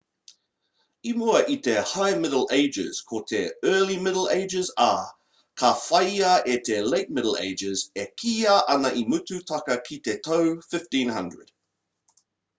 i 1.09 1.11
mua 1.17 1.39
i 1.55 1.55
te 1.65 1.73
high 1.89 2.13
middle 2.21 2.45
ages 2.59 3.01
ko 3.11 3.19
te 3.31 3.41
early 3.71 3.97
middle 4.07 4.23
ages 4.37 4.71
ā 4.85 4.87
ka 5.63 5.69
whāia 5.83 6.31
e 6.53 6.55
te 6.69 6.79
late 6.93 7.15
middle 7.19 7.37
ages 7.49 7.83
e 8.05 8.05
kīia 8.23 8.55
ana 8.77 8.91
i 9.03 9.03
mutu 9.13 9.39
tata 9.53 9.77
ki 9.91 9.99
te 10.09 10.17
tau 10.29 10.49
1500 10.65 11.53